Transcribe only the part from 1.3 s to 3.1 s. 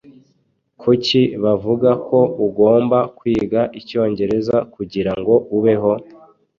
bavuga ko ugomba